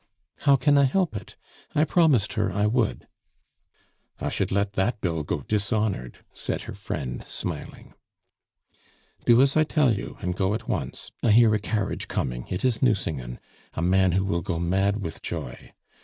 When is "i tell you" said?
9.55-10.17